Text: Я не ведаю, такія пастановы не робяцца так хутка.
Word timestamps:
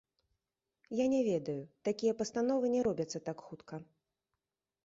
Я 0.99 1.05
не 1.13 1.19
ведаю, 1.31 1.55
такія 1.89 2.13
пастановы 2.23 2.65
не 2.77 2.81
робяцца 2.89 3.23
так 3.29 3.37
хутка. 3.51 3.75